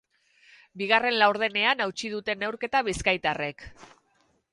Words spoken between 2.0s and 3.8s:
dute neurketa bizkaitarrek.